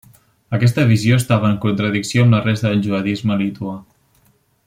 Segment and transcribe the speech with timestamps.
[0.57, 3.77] Aquesta visió estava en contradicció amb la resta del judaisme lituà.